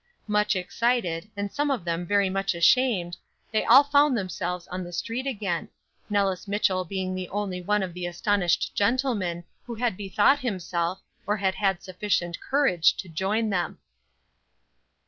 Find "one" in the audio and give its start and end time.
7.61-7.83